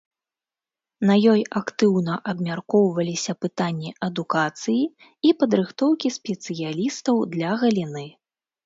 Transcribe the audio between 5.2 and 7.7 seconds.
і падрыхтоўкі спецыялістаў для